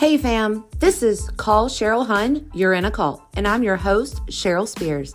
[0.00, 4.24] Hey fam, this is Call Cheryl Hun, You're in a Cult, and I'm your host,
[4.28, 5.12] Cheryl Spears.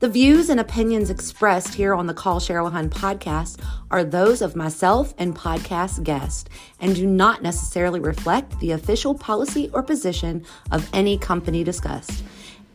[0.00, 3.58] The views and opinions expressed here on the Call Cheryl Hun podcast
[3.90, 9.70] are those of myself and podcast guest and do not necessarily reflect the official policy
[9.72, 12.22] or position of any company discussed.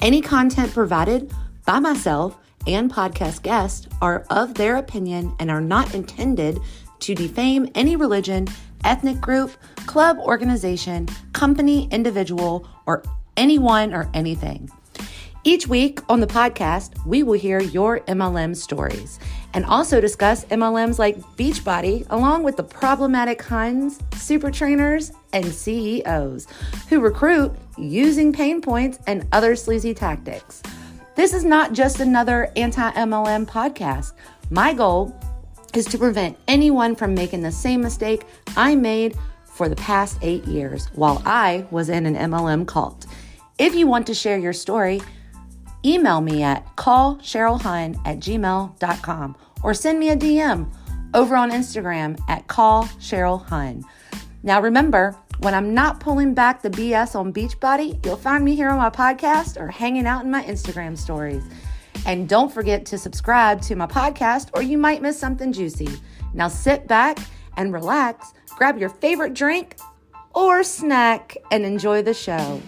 [0.01, 1.31] Any content provided
[1.67, 2.35] by myself
[2.65, 6.59] and podcast guests are of their opinion and are not intended
[7.01, 8.47] to defame any religion,
[8.83, 9.51] ethnic group,
[9.85, 13.03] club, organization, company, individual, or
[13.37, 14.69] anyone or anything.
[15.45, 19.19] Each week on the podcast, we will hear your MLM stories
[19.53, 26.47] and also discuss MLMs like Beachbody, along with the problematic Huns, super trainers, and CEOs
[26.89, 30.63] who recruit using pain points and other sleazy tactics.
[31.15, 34.13] This is not just another anti MLM podcast.
[34.49, 35.15] My goal
[35.75, 38.25] is to prevent anyone from making the same mistake
[38.55, 43.05] I made for the past eight years while I was in an MLM cult.
[43.59, 45.01] If you want to share your story,
[45.85, 50.73] email me at callcherylhun at gmail.com or send me a DM
[51.13, 53.83] over on Instagram at callcherylhun.
[54.41, 58.69] Now remember, when I'm not pulling back the BS on Beachbody, you'll find me here
[58.69, 61.43] on my podcast or hanging out in my Instagram stories.
[62.05, 65.89] And don't forget to subscribe to my podcast or you might miss something juicy.
[66.33, 67.17] Now sit back
[67.57, 69.77] and relax, grab your favorite drink
[70.33, 72.61] or snack, and enjoy the show.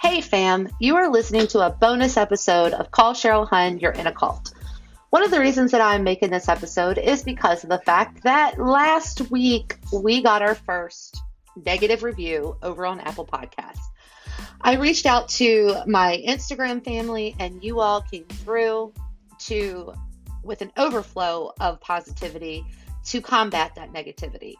[0.00, 4.06] Hey fam, you are listening to a bonus episode of Call Cheryl Hun, You're in
[4.06, 4.55] a Cult.
[5.10, 8.58] One of the reasons that I'm making this episode is because of the fact that
[8.58, 11.22] last week we got our first
[11.64, 13.84] negative review over on Apple Podcasts.
[14.60, 18.92] I reached out to my Instagram family, and you all came through
[19.40, 19.94] to
[20.42, 22.64] with an overflow of positivity
[23.04, 24.54] to combat that negativity.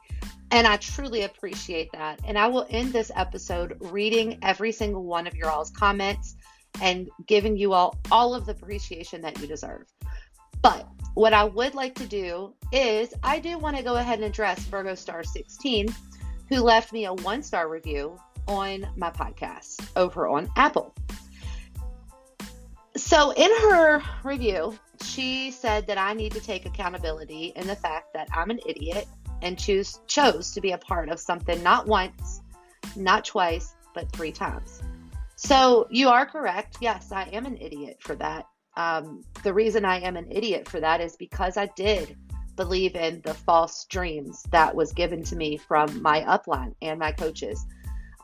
[0.53, 2.21] And I truly appreciate that.
[2.25, 6.37] And I will end this episode reading every single one of your all's comments
[6.81, 9.87] and giving you all all of the appreciation that you deserve.
[10.67, 14.25] But what I would like to do is I do want to go ahead and
[14.25, 15.95] address Virgo Star 16
[16.49, 18.19] who left me a one star review
[18.49, 20.93] on my podcast over on Apple.
[22.97, 28.13] So, in her review, she said that I need to take accountability in the fact
[28.15, 29.07] that I'm an idiot
[29.43, 32.41] and choose chose to be a part of something not once,
[32.97, 34.83] not twice, but three times.
[35.37, 36.79] So, you are correct.
[36.81, 38.49] Yes, I am an idiot for that.
[38.77, 42.17] Um, the reason I am an idiot for that is because I did
[42.57, 47.13] believe in the false dreams that was given to me from my upline and my
[47.13, 47.65] coaches.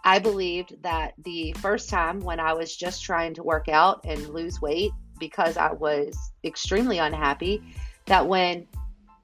[0.04, 4.28] I believed that the first time when I was just trying to work out and
[4.30, 7.62] lose weight because I was extremely unhappy,
[8.06, 8.66] that when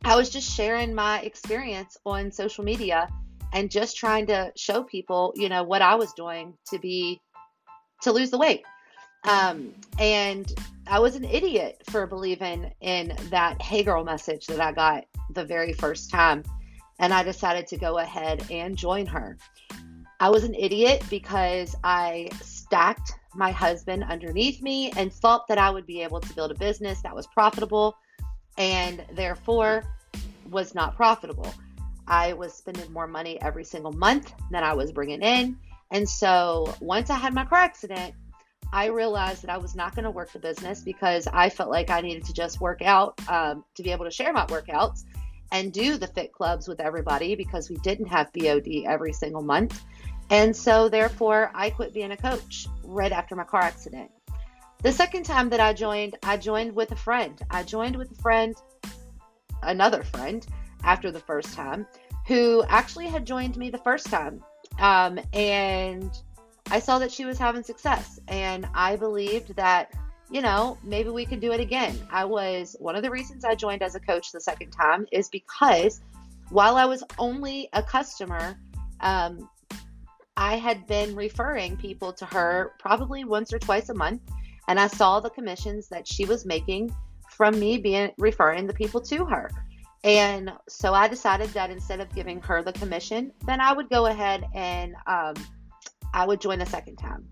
[0.05, 3.09] I was just sharing my experience on social media
[3.53, 7.21] and just trying to show people, you know, what I was doing to be
[8.03, 8.65] to lose the weight.
[9.29, 10.53] Um, and
[10.91, 15.45] I was an idiot for believing in that Hey Girl message that I got the
[15.45, 16.43] very first time.
[16.99, 19.37] And I decided to go ahead and join her.
[20.19, 25.71] I was an idiot because I stacked my husband underneath me and thought that I
[25.71, 27.95] would be able to build a business that was profitable
[28.57, 29.85] and therefore
[30.51, 31.53] was not profitable.
[32.07, 35.59] I was spending more money every single month than I was bringing in.
[35.91, 38.15] And so once I had my car accident,
[38.73, 41.91] I realized that I was not going to work the business because I felt like
[41.91, 45.05] I needed to just work out um, to be able to share my workouts
[45.53, 49.83] and do the fit clubs with everybody because we didn't have BOD every single month.
[50.31, 54.11] And so, therefore, I quit being a coach right after my car accident.
[54.83, 57.41] The second time that I joined, I joined with a friend.
[57.51, 58.55] I joined with a friend,
[59.63, 60.47] another friend,
[60.85, 61.87] after the first time,
[62.27, 64.45] who actually had joined me the first time.
[64.79, 66.11] Um, and
[66.71, 69.93] I saw that she was having success, and I believed that,
[70.31, 71.99] you know, maybe we could do it again.
[72.11, 75.29] I was one of the reasons I joined as a coach the second time is
[75.31, 76.01] because
[76.51, 78.59] while I was only a customer,
[79.01, 79.49] um,
[80.37, 84.21] I had been referring people to her probably once or twice a month,
[84.69, 86.95] and I saw the commissions that she was making
[87.31, 89.51] from me being referring the people to her.
[90.05, 94.07] And so I decided that instead of giving her the commission, then I would go
[94.07, 95.35] ahead and um,
[96.15, 97.29] I would join a second time.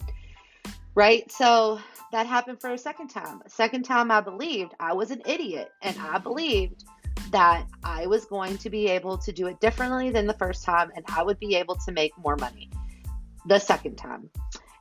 [0.95, 1.31] Right?
[1.31, 1.79] So
[2.13, 3.43] that happened for a second time.
[3.49, 6.85] Second time, I believed I was an idiot and I believed
[7.33, 10.91] that I was going to be able to do it differently than the first time
[10.95, 12.71] and I would be able to make more money
[13.47, 14.31] the second time.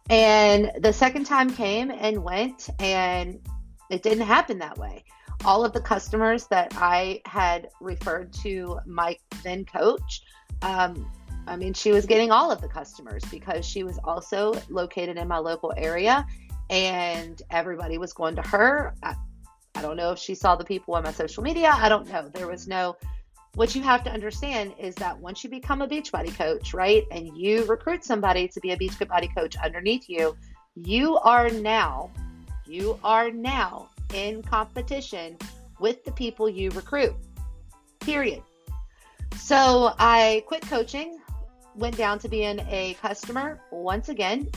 [0.09, 3.39] And the second time came and went, and
[3.89, 5.03] It didn't happen that way.
[5.43, 10.23] All of the customers that I had referred to my then coach,
[10.61, 11.11] um,
[11.47, 15.27] I mean, she was getting all of the customers because she was also located in
[15.27, 16.25] my local area
[16.69, 18.95] and everybody was going to her.
[19.03, 19.15] I,
[19.75, 21.71] I don't know if she saw the people on my social media.
[21.73, 22.29] I don't know.
[22.29, 22.95] There was no
[23.55, 27.37] what you have to understand is that once you become a Beachbody coach, right, and
[27.37, 30.35] you recruit somebody to be a Beachbody coach underneath you,
[30.75, 32.11] you are now,
[32.65, 35.37] you are now in competition
[35.79, 37.13] with the people you recruit.
[38.01, 38.43] Period.
[39.37, 41.19] So I quit coaching,
[41.75, 44.49] went down to being a customer once again,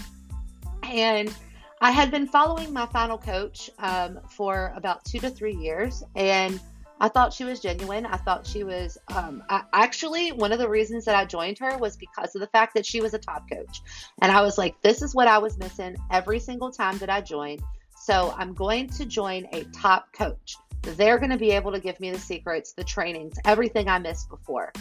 [0.82, 1.34] and
[1.80, 6.60] I had been following my final coach um, for about two to three years, and
[7.00, 8.06] I thought she was genuine.
[8.06, 11.78] I thought she was um, I, actually one of the reasons that I joined her
[11.78, 13.82] was because of the fact that she was a top coach.
[14.20, 17.20] And I was like, this is what I was missing every single time that I
[17.20, 17.62] joined.
[17.96, 20.56] So I'm going to join a top coach.
[20.82, 24.28] They're going to be able to give me the secrets, the trainings, everything I missed
[24.28, 24.72] before.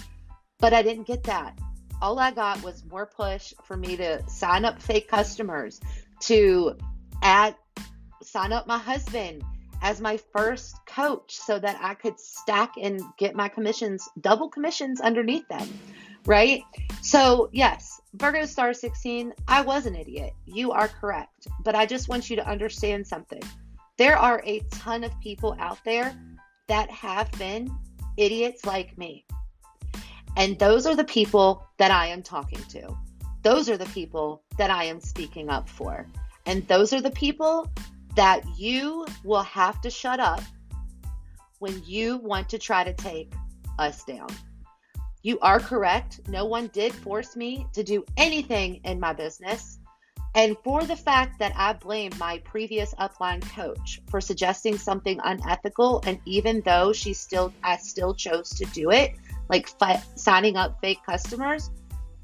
[0.59, 1.57] But I didn't get that.
[2.01, 5.79] All I got was more push for me to sign up fake customers,
[6.21, 6.77] to
[7.21, 7.55] add,
[8.21, 9.43] sign up my husband
[9.81, 15.01] as my first coach so that I could stack and get my commissions, double commissions
[15.01, 15.67] underneath them.
[16.25, 16.63] Right.
[17.01, 20.33] So, yes, Virgo Star 16, I was an idiot.
[20.45, 21.47] You are correct.
[21.63, 23.41] But I just want you to understand something.
[23.97, 26.13] There are a ton of people out there
[26.67, 27.71] that have been
[28.17, 29.25] idiots like me.
[30.37, 32.95] And those are the people that I am talking to.
[33.41, 36.07] Those are the people that I am speaking up for.
[36.45, 37.69] And those are the people
[38.15, 40.41] that you will have to shut up
[41.57, 43.33] when you want to try to take
[43.79, 44.29] us down.
[45.23, 46.21] You are correct.
[46.27, 49.79] No one did force me to do anything in my business.
[50.35, 56.03] And for the fact that I blame my previous upline coach for suggesting something unethical,
[56.05, 59.15] and even though she still, I still chose to do it,
[59.49, 61.69] like fi- signing up fake customers,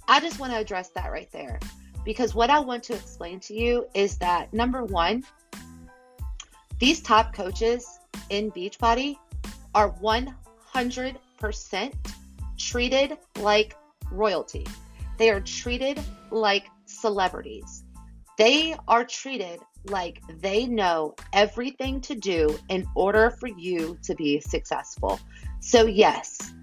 [0.07, 1.59] I just want to address that right there.
[2.03, 5.23] Because what I want to explain to you is that number one,
[6.79, 7.99] these top coaches
[8.29, 9.15] in Beachbody
[9.73, 11.93] are 100%
[12.57, 13.77] treated like
[14.11, 14.67] royalty.
[15.17, 15.99] They are treated
[16.31, 17.85] like celebrities.
[18.37, 24.39] They are treated like they know everything to do in order for you to be
[24.39, 25.19] successful.
[25.59, 26.53] So, yes,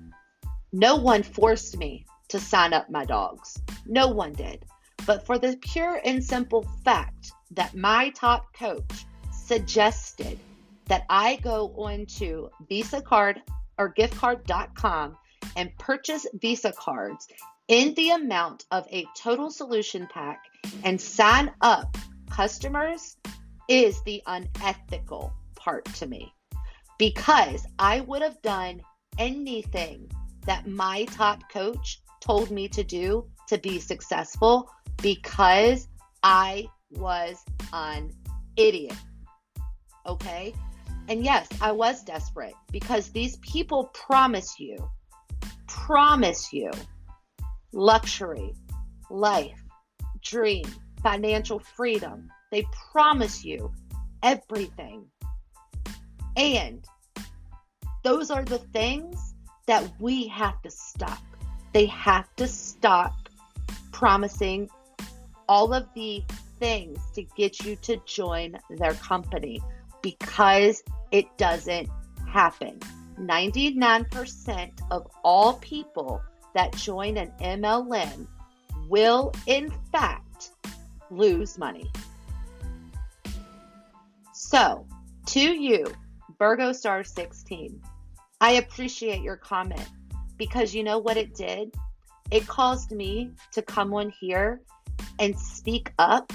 [0.73, 3.61] no one forced me to sign up my dogs.
[3.87, 4.65] No one did.
[5.07, 10.39] But for the pure and simple fact that my top coach suggested
[10.87, 13.43] that I go onto Visa card
[13.79, 15.17] or giftcard.com
[15.57, 17.27] and purchase Visa cards
[17.69, 20.43] in the amount of a total solution pack
[20.85, 21.97] and sign up
[22.31, 23.17] customers
[23.69, 26.33] is the unethical part to me
[26.99, 28.83] because I would have done
[29.19, 30.11] anything
[30.47, 34.71] that my top coach told me to do to be successful
[35.03, 35.89] because
[36.23, 37.37] I was
[37.73, 38.11] an
[38.57, 38.97] idiot.
[40.07, 40.55] Okay.
[41.09, 44.77] And yes, I was desperate because these people promise you,
[45.67, 46.71] promise you
[47.73, 48.55] luxury,
[49.11, 49.61] life,
[50.23, 50.65] dream,
[51.03, 52.29] financial freedom.
[52.51, 53.73] They promise you
[54.23, 55.07] everything.
[56.37, 56.85] And
[58.03, 59.30] those are the things
[59.71, 61.23] that we have to stop.
[61.73, 63.29] They have to stop
[63.93, 64.69] promising
[65.49, 66.25] all of the
[66.59, 69.63] things to get you to join their company
[70.03, 71.89] because it doesn't
[72.29, 72.81] happen.
[73.17, 76.21] 99% of all people
[76.57, 78.27] that join an MLM
[78.89, 80.51] will, in fact,
[81.13, 81.89] lose money.
[84.33, 84.85] So,
[85.27, 85.87] to you,
[86.41, 87.81] Virgo Star 16,
[88.43, 89.87] I appreciate your comment
[90.39, 91.75] because you know what it did?
[92.31, 94.63] It caused me to come on here
[95.19, 96.33] and speak up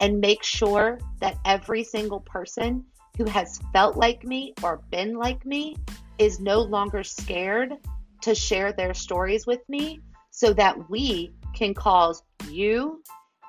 [0.00, 2.84] and make sure that every single person
[3.16, 5.76] who has felt like me or been like me
[6.18, 7.74] is no longer scared
[8.22, 10.00] to share their stories with me
[10.30, 13.02] so that we can cause you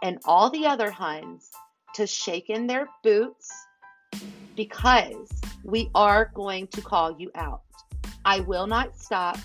[0.03, 1.49] and all the other Huns
[1.95, 3.51] to shake in their boots
[4.55, 5.29] because
[5.63, 7.61] we are going to call you out.
[8.27, 9.39] I will not stop.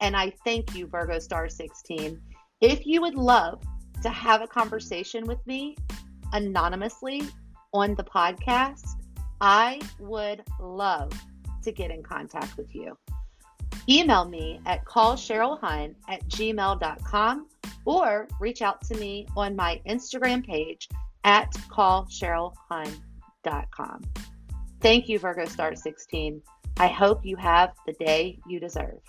[0.00, 2.20] And I thank you, Virgo Star 16.
[2.60, 3.60] If you would love
[4.04, 5.76] to have a conversation with me
[6.32, 7.24] anonymously
[7.74, 8.86] on the podcast,
[9.40, 11.10] I would love
[11.64, 12.96] to get in contact with you.
[13.88, 17.48] Email me at callcherylhun at gmail.com
[17.84, 20.88] or reach out to me on my Instagram page
[21.24, 24.02] at callcherylhun.com.
[24.80, 26.40] Thank you, Virgo Star 16.
[26.78, 29.00] I hope you have the day you deserve.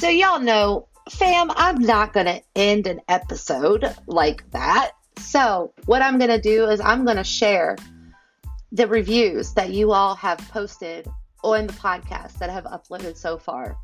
[0.00, 4.92] So, y'all know, fam, I'm not going to end an episode like that.
[5.18, 7.76] So, what I'm going to do is I'm going to share
[8.72, 11.06] the reviews that you all have posted
[11.44, 13.76] on the podcast that I have uploaded so far.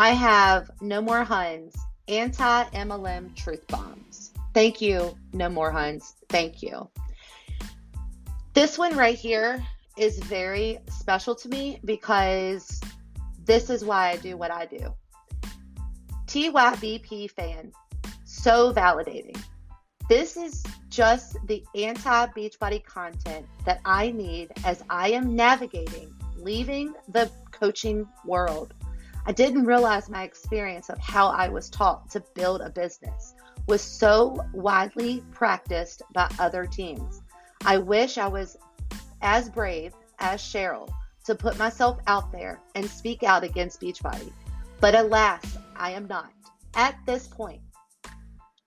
[0.00, 1.74] I have No More Huns,
[2.06, 4.30] anti MLM truth bombs.
[4.54, 6.14] Thank you, No More Huns.
[6.28, 6.88] Thank you.
[8.54, 9.60] This one right here
[9.96, 12.80] is very special to me because
[13.44, 14.94] this is why I do what I do.
[16.26, 17.72] TYBP fan,
[18.22, 19.42] so validating.
[20.08, 26.94] This is just the anti Beachbody content that I need as I am navigating leaving
[27.08, 28.74] the coaching world.
[29.28, 33.34] I didn't realize my experience of how I was taught to build a business
[33.66, 37.20] was so widely practiced by other teams.
[37.66, 38.56] I wish I was
[39.20, 40.88] as brave as Cheryl
[41.24, 44.32] to put myself out there and speak out against Beachbody.
[44.80, 46.32] But alas, I am not
[46.74, 47.60] at this point.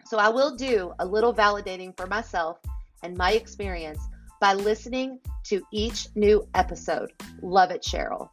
[0.06, 2.60] So I will do a little validating for myself
[3.01, 4.00] and my experience
[4.39, 7.12] by listening to each new episode.
[7.41, 8.30] Love it, Cheryl.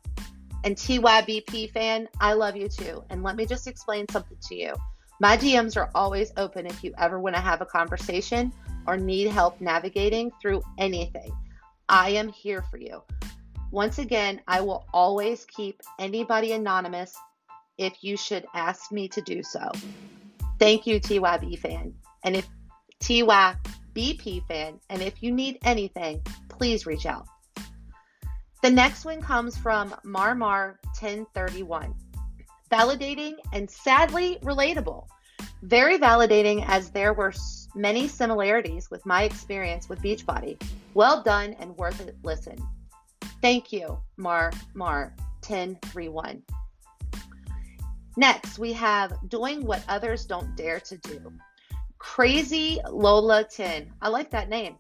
[0.65, 3.03] And TYBP fan, I love you too.
[3.11, 4.75] And let me just explain something to you.
[5.21, 8.53] My DMs are always open if you ever want to have a conversation
[8.87, 11.31] or need help navigating through anything.
[11.89, 13.03] I am here for you.
[13.71, 17.15] Once again, I will always keep anybody anonymous
[17.77, 19.71] if you should ask me to do so.
[20.59, 21.95] Thank you, TYB fan.
[22.25, 22.49] And if
[23.01, 27.27] TYBP fan, and if you need anything, please reach out.
[28.61, 31.95] The next one comes from Marmar 1031.
[32.73, 35.07] Validating and sadly relatable.
[35.63, 37.33] Very validating as there were
[37.77, 40.61] many similarities with my experience with Beachbody.
[40.95, 42.57] Well done and worth it listen.
[43.41, 45.15] Thank you, Mar Mar
[45.47, 46.43] 1031.
[48.17, 51.33] Next, we have doing what others don't dare to do.
[51.99, 53.93] Crazy Lola 10.
[54.03, 54.77] I like that name.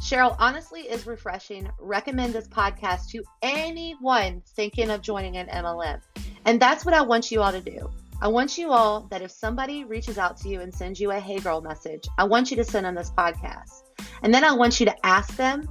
[0.00, 1.68] Cheryl honestly is refreshing.
[1.80, 6.00] Recommend this podcast to anyone thinking of joining an MLM.
[6.44, 7.90] And that's what I want you all to do.
[8.20, 11.18] I want you all that if somebody reaches out to you and sends you a
[11.18, 13.82] hey girl message, I want you to send them this podcast.
[14.22, 15.68] And then I want you to ask them,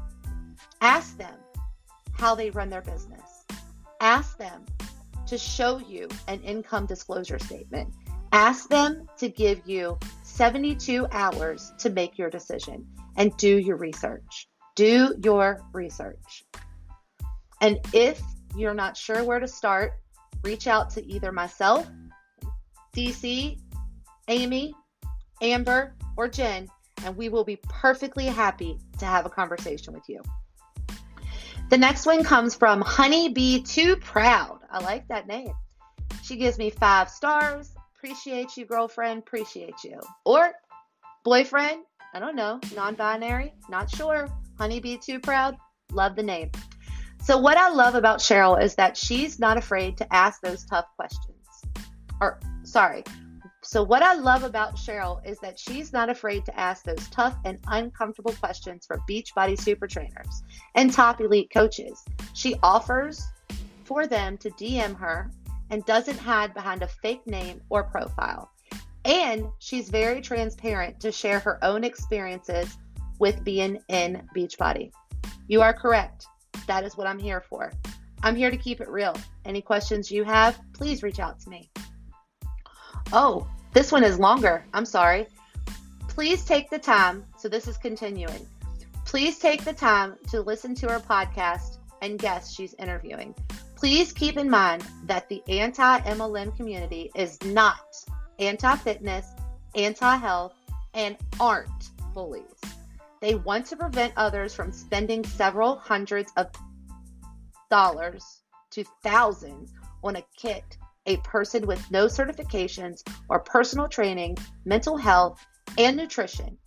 [0.82, 1.36] ask them
[2.14, 3.46] how they run their business.
[4.02, 4.66] Ask them
[5.28, 7.94] to show you an income disclosure statement.
[8.32, 12.86] Ask them to give you 72 hours to make your decision
[13.18, 14.48] and do your research.
[14.76, 16.44] Do your research.
[17.62, 18.22] And if
[18.56, 19.94] you're not sure where to start,
[20.44, 21.90] reach out to either myself,
[22.96, 23.60] DC,
[24.28, 24.74] Amy,
[25.42, 26.68] Amber, or Jen,
[27.04, 30.22] and we will be perfectly happy to have a conversation with you.
[31.70, 34.60] The next one comes from Honeybee Too Proud.
[34.70, 35.54] I like that name.
[36.24, 37.74] She gives me five stars.
[37.98, 39.20] Appreciate you, girlfriend.
[39.20, 40.00] Appreciate you.
[40.26, 40.52] Or
[41.24, 41.84] boyfriend.
[42.16, 42.60] I don't know.
[42.76, 43.54] Non binary.
[43.70, 44.30] Not sure.
[44.58, 45.58] Honeybee Too Proud.
[45.92, 46.50] Love the name.
[47.22, 50.86] So, what I love about Cheryl is that she's not afraid to ask those tough
[50.96, 51.36] questions.
[52.22, 53.04] Or, sorry,
[53.68, 57.36] so, what I love about Cheryl is that she's not afraid to ask those tough
[57.46, 60.44] and uncomfortable questions for Beachbody super trainers
[60.76, 62.06] and top elite coaches.
[62.34, 63.24] She offers
[63.84, 65.32] for them to DM her
[65.72, 68.52] and doesn't hide behind a fake name or profile.
[69.06, 72.76] And she's very transparent to share her own experiences
[73.20, 74.92] with being in Beachbody.
[75.48, 76.26] You are correct.
[76.66, 77.72] That is what I'm here for.
[78.24, 79.16] I'm here to keep it real.
[79.46, 81.70] Any questions you have, please reach out to me.
[83.14, 84.66] Oh, this one is longer.
[84.74, 85.28] I'm sorry.
[86.08, 87.26] Please take the time.
[87.38, 88.48] So this is continuing.
[89.06, 93.36] Please take the time to listen to her podcast and guests she's interviewing.
[93.76, 97.86] Please keep in mind that the anti MLM community is not
[98.40, 99.28] anti fitness,
[99.76, 100.54] anti health,
[100.94, 102.62] and aren't bullies.
[103.22, 106.48] They want to prevent others from spending several hundreds of
[107.70, 109.74] dollars to thousands
[110.04, 115.46] on a kit a person with no certifications or personal training, mental health,
[115.78, 116.58] and nutrition.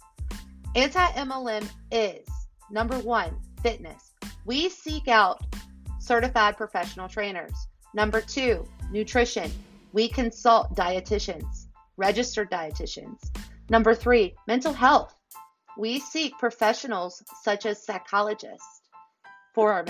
[0.77, 2.27] Anti MLM is
[2.71, 4.13] number one, fitness.
[4.45, 5.43] We seek out
[5.99, 7.55] certified professional trainers.
[7.95, 9.51] Number two, nutrition.
[9.93, 11.67] We consult dietitians,
[11.97, 13.19] registered dietitians.
[13.71, 15.15] Number three, mental health.
[15.77, 18.83] We seek professionals such as psychologists
[19.55, 19.85] for our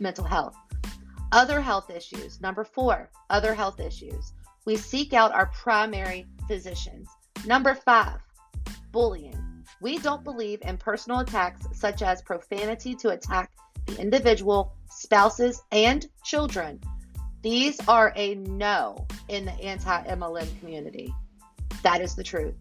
[0.00, 0.56] mental health.
[1.32, 2.40] Other health issues.
[2.40, 4.32] Number four, other health issues.
[4.66, 7.08] We seek out our primary physicians.
[7.46, 8.20] Number five,
[8.92, 9.64] bullying.
[9.80, 13.50] We don't believe in personal attacks such as profanity to attack
[13.86, 16.80] the individual, spouses, and children.
[17.44, 21.14] These are a no in the anti MLM community.
[21.82, 22.54] That is the truth.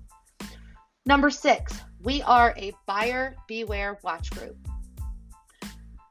[1.06, 4.58] Number six, we are a buyer beware watch group.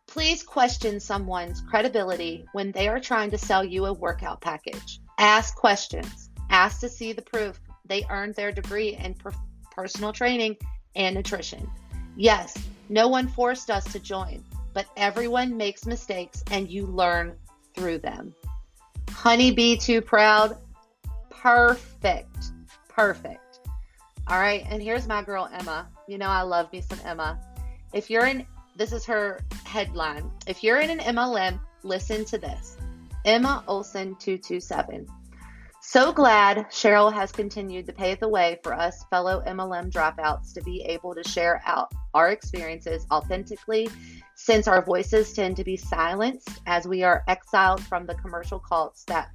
[0.06, 5.00] Please question someone's credibility when they are trying to sell you a workout package.
[5.18, 6.30] Ask questions.
[6.48, 9.32] Ask to see the proof they earned their degree in per-
[9.70, 10.56] personal training
[10.96, 11.70] and nutrition.
[12.16, 12.56] Yes,
[12.88, 17.36] no one forced us to join, but everyone makes mistakes and you learn
[17.74, 18.34] through them.
[19.14, 20.56] Honeybee too proud.
[21.30, 22.52] Perfect.
[22.88, 23.60] Perfect.
[24.28, 25.88] All right, and here's my girl Emma.
[26.06, 27.40] You know I love me some Emma.
[27.92, 30.30] If you're in this is her headline.
[30.46, 32.76] If you're in an MLM, listen to this.
[33.24, 35.06] Emma Olson 227.
[35.84, 40.62] So glad Cheryl has continued to pave the way for us fellow MLM dropouts to
[40.62, 43.88] be able to share out our experiences authentically
[44.36, 49.02] since our voices tend to be silenced as we are exiled from the commercial cults
[49.08, 49.30] that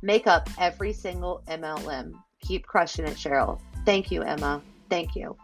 [0.00, 2.12] make up every single MLM.
[2.40, 3.60] Keep crushing it, Cheryl.
[3.84, 4.62] Thank you, Emma.
[4.88, 5.36] Thank you.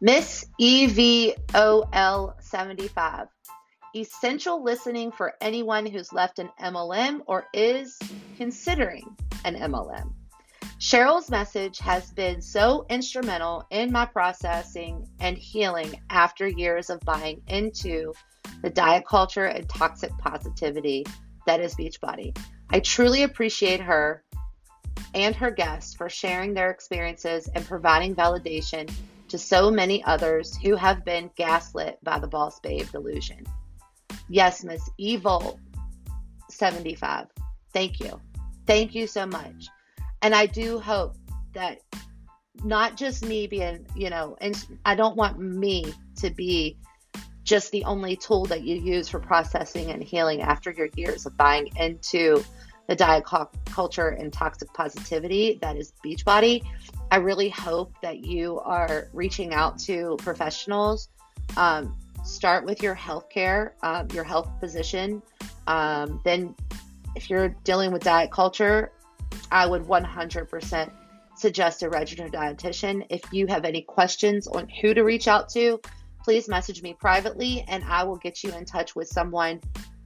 [0.00, 3.26] Miss EVOL75.
[3.94, 7.98] Essential listening for anyone who's left an MLM or is
[8.36, 10.12] considering an MLM.
[10.78, 17.42] Cheryl's message has been so instrumental in my processing and healing after years of buying
[17.48, 18.14] into
[18.62, 21.04] the diet culture and toxic positivity
[21.46, 22.38] that is Beachbody.
[22.70, 24.22] I truly appreciate her
[25.14, 28.88] and her guests for sharing their experiences and providing validation
[29.28, 33.44] to so many others who have been gaslit by the boss babe delusion.
[34.30, 35.58] Yes, Miss Evil
[36.48, 37.26] 75.
[37.72, 38.20] Thank you.
[38.64, 39.66] Thank you so much.
[40.22, 41.16] And I do hope
[41.52, 41.80] that
[42.62, 46.78] not just me being, you know, and I don't want me to be
[47.42, 51.36] just the only tool that you use for processing and healing after your years of
[51.36, 52.44] buying into
[52.86, 56.62] the diet culture and toxic positivity that is Beachbody.
[57.10, 61.08] I really hope that you are reaching out to professionals.
[61.56, 65.22] Um, start with your healthcare, um, your health physician.
[65.66, 66.54] Um, then,
[67.16, 68.92] if you're dealing with diet culture,
[69.50, 70.90] I would 100%
[71.36, 73.06] suggest a registered dietitian.
[73.10, 75.80] If you have any questions on who to reach out to,
[76.22, 79.60] please message me privately and I will get you in touch with someone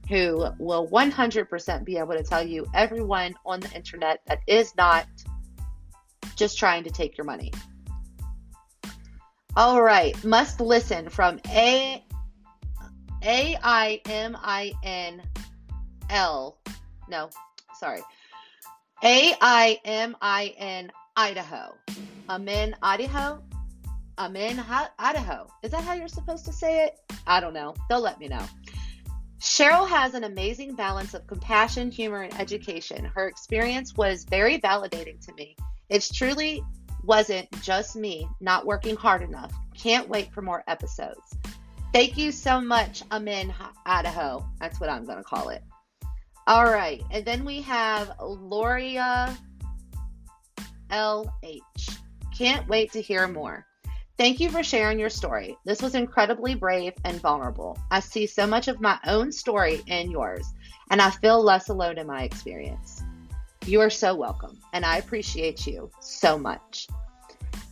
[0.07, 5.07] who will 100% be able to tell you everyone on the internet that is not
[6.35, 7.51] just trying to take your money.
[9.57, 12.04] All right, must listen from A
[13.25, 15.23] A I M I N
[16.11, 16.59] L.
[17.09, 17.29] No,
[17.79, 18.01] sorry.
[19.03, 21.73] A I M I N Idaho.
[22.29, 22.47] I'm
[22.83, 23.41] Idaho.
[24.19, 25.47] I'm Idaho.
[25.63, 26.99] Is that how you're supposed to say it?
[27.25, 27.73] I don't know.
[27.89, 28.45] They'll let me know.
[29.39, 33.05] Cheryl has an amazing balance of compassion, humor, and education.
[33.05, 35.55] Her experience was very validating to me.
[35.89, 36.63] It truly
[37.03, 39.51] wasn't just me not working hard enough.
[39.75, 41.35] Can't wait for more episodes.
[41.95, 43.03] Thank you so much.
[43.09, 43.53] I'm in
[43.85, 44.45] Idaho.
[44.59, 45.63] That's what I'm going to call it.
[46.45, 47.01] All right.
[47.09, 49.33] And then we have Loria
[50.89, 51.97] LH.
[52.37, 53.65] Can't wait to hear more.
[54.17, 55.55] Thank you for sharing your story.
[55.63, 57.79] This was incredibly brave and vulnerable.
[57.89, 60.45] I see so much of my own story in yours,
[60.91, 63.03] and I feel less alone in my experience.
[63.65, 66.89] You are so welcome, and I appreciate you so much.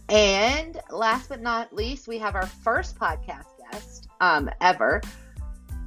[0.07, 3.53] And last but not least, we have our first podcast
[4.21, 5.01] um, ever,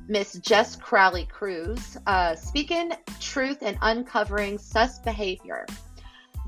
[0.09, 5.67] Miss Jess Crowley Cruz, uh, speaking truth and uncovering sus behavior.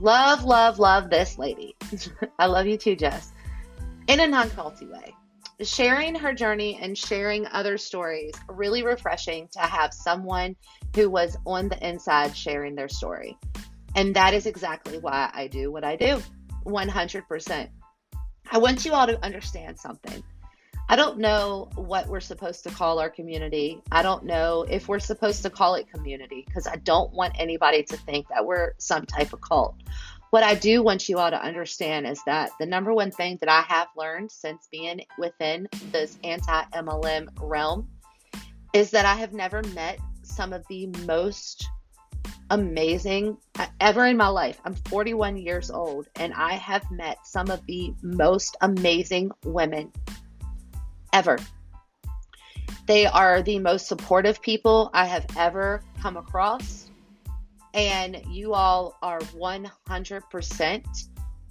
[0.01, 1.75] Love, love, love this lady.
[2.39, 3.33] I love you too, Jess
[4.09, 5.15] in a non culty way.
[5.61, 10.57] Sharing her journey and sharing other stories, really refreshing to have someone
[10.95, 13.37] who was on the inside sharing their story.
[13.95, 16.23] And that is exactly why I do what I do
[16.65, 17.69] 100%.
[18.51, 20.23] I want you all to understand something.
[20.91, 23.83] I don't know what we're supposed to call our community.
[23.93, 27.83] I don't know if we're supposed to call it community because I don't want anybody
[27.85, 29.75] to think that we're some type of cult
[30.31, 33.49] what I do want you all to understand is that the number one thing that
[33.49, 37.89] I have learned since being within this anti MLM realm
[38.75, 41.67] is that I have never met some of the most
[42.51, 44.61] amazing uh, ever in my life.
[44.65, 49.93] I'm 41 years old and I have met some of the most amazing women
[51.13, 51.39] ever.
[52.87, 56.91] They are the most supportive people I have ever come across.
[57.75, 60.85] And you all are 100%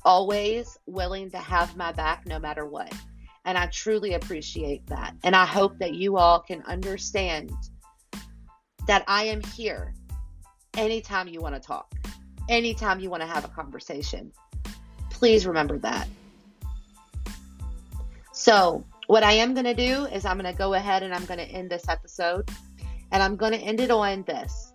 [0.03, 2.91] always willing to have my back no matter what.
[3.45, 5.13] And I truly appreciate that.
[5.23, 7.51] And I hope that you all can understand
[8.87, 9.93] that I am here
[10.75, 11.93] anytime you want to talk,
[12.49, 14.31] anytime you want to have a conversation.
[15.09, 16.07] Please remember that.
[18.31, 21.25] So, what I am going to do is I'm going to go ahead and I'm
[21.25, 22.49] going to end this episode.
[23.11, 24.73] And I'm going to end it on this.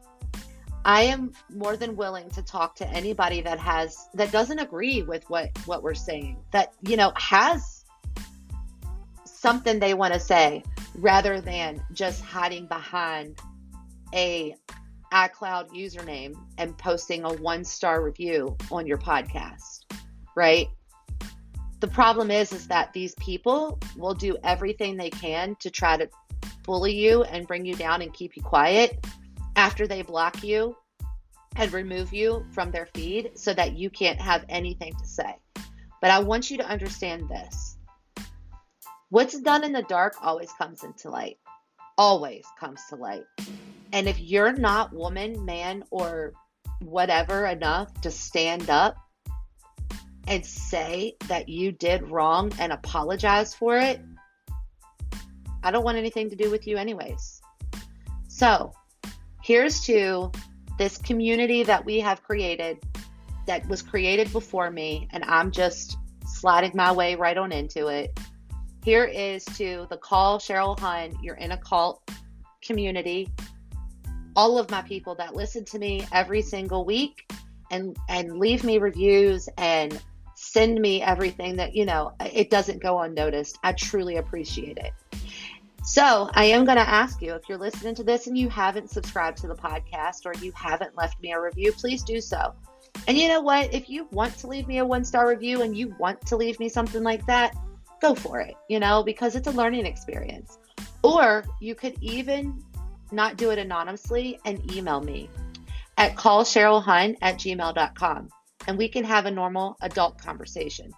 [0.84, 5.22] I am more than willing to talk to anybody that has that doesn't agree with
[5.30, 6.38] what what we're saying.
[6.50, 7.84] That you know has
[9.24, 10.64] something they want to say
[10.96, 13.38] rather than just hiding behind
[14.12, 14.56] a
[15.12, 19.84] iCloud username and posting a one-star review on your podcast,
[20.34, 20.68] right?
[21.82, 26.08] The problem is is that these people will do everything they can to try to
[26.62, 29.04] bully you and bring you down and keep you quiet
[29.56, 30.76] after they block you
[31.56, 35.34] and remove you from their feed so that you can't have anything to say.
[36.00, 37.76] But I want you to understand this.
[39.08, 41.40] What's done in the dark always comes into light.
[41.98, 43.24] Always comes to light.
[43.92, 46.32] And if you're not woman, man, or
[46.78, 48.94] whatever enough to stand up
[50.26, 54.00] and say that you did wrong and apologize for it,
[55.62, 57.40] I don't want anything to do with you, anyways.
[58.28, 58.72] So,
[59.42, 60.32] here's to
[60.78, 62.78] this community that we have created
[63.46, 68.18] that was created before me, and I'm just sliding my way right on into it.
[68.84, 71.16] Here is to the call Cheryl Hun.
[71.22, 72.02] You're in a cult
[72.62, 73.28] community.
[74.34, 77.30] All of my people that listen to me every single week
[77.70, 80.00] and and leave me reviews and
[80.52, 83.58] send me everything that you know it doesn't go unnoticed.
[83.62, 84.92] I truly appreciate it.
[85.84, 88.88] So, I am going to ask you if you're listening to this and you haven't
[88.88, 92.54] subscribed to the podcast or you haven't left me a review, please do so.
[93.08, 93.74] And you know what?
[93.74, 96.60] If you want to leave me a one star review and you want to leave
[96.60, 97.56] me something like that,
[98.00, 100.58] go for it, you know, because it's a learning experience.
[101.02, 102.62] Or you could even
[103.10, 105.28] not do it anonymously and email me
[105.98, 108.28] at callcherylhun at gmail.com
[108.66, 110.92] and we can have a normal adult conversation.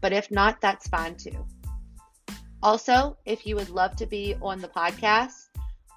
[0.00, 1.46] But if not, that's fine too.
[2.62, 5.48] Also, if you would love to be on the podcast,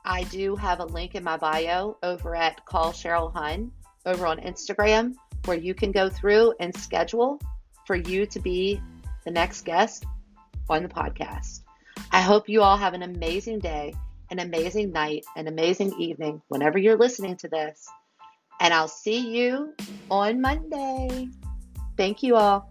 [0.06, 3.71] I do have a link in my bio over at Call Cheryl Hun
[4.06, 5.13] over on Instagram
[5.45, 7.39] where you can go through and schedule
[7.86, 8.82] for you to be
[9.26, 10.06] the next guest
[10.69, 11.62] on the podcast.
[12.12, 13.93] I hope you all have an amazing day,
[14.30, 17.88] an amazing night, an amazing evening whenever you're listening to this.
[18.62, 19.74] And I'll see you
[20.12, 21.28] on Monday.
[21.97, 22.71] Thank you all.